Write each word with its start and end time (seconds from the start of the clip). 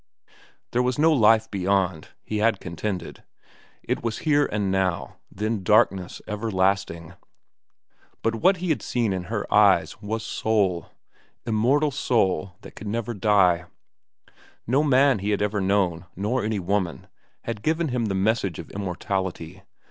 There 0.71 0.81
was 0.81 0.97
no 0.97 1.13
life 1.13 1.51
beyond, 1.51 2.07
he 2.23 2.39
had 2.39 2.59
contended; 2.59 3.23
it 3.83 4.01
was 4.01 4.17
here 4.25 4.47
and 4.47 4.71
now, 4.71 5.17
then 5.31 5.61
darkness 5.61 6.23
everlasting. 6.25 7.13
But 8.23 8.33
what 8.33 8.57
he 8.57 8.69
had 8.69 8.81
seen 8.81 9.13
in 9.13 9.25
her 9.25 9.45
eyes 9.53 10.01
was 10.01 10.25
soul—immortal 10.25 11.91
soul 11.91 12.55
that 12.61 12.71
could 12.71 12.87
never 12.87 13.13
die. 13.13 13.65
No 14.65 14.81
man 14.81 15.19
he 15.19 15.29
had 15.29 15.41
known, 15.53 16.07
nor 16.15 16.43
any 16.43 16.57
woman, 16.59 17.05
had 17.43 17.61
given 17.61 17.89
him 17.89 18.05
the 18.05 18.15
message 18.15 18.57
of 18.57 18.71
immortality. 18.71 19.61